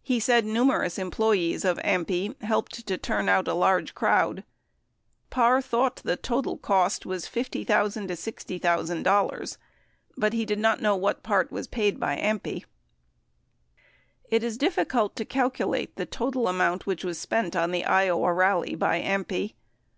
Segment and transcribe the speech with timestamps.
[0.00, 4.36] He said numerous employees of AMPI helped to turn out a large crowd.
[4.36, 4.44] 57
[5.28, 7.66] Parr thought the total cost was $50,000
[8.06, 9.56] $60,000,
[10.16, 12.64] but he did not know what part was paid by AMPI.
[14.30, 18.74] It is difficult to calculate the total amount which was spent on the Iowa rally
[18.74, 19.52] by AMPI.